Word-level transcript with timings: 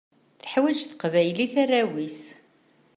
Teḥwaǧ 0.41 0.79
teqbaylit 0.85 1.53
arraw-is. 1.63 2.21